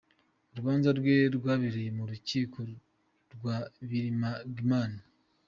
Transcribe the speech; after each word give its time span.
Urubanza 0.51 0.89
rwe 0.99 1.15
rwabereye 1.35 1.89
mu 1.97 2.03
rukiko 2.09 2.57
rwa 3.33 3.57
Birmingham. 3.87 4.93